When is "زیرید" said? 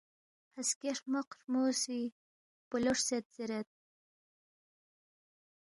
3.35-3.67